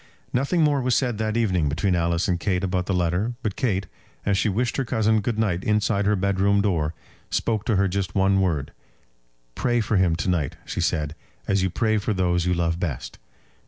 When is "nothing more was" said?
0.33-0.95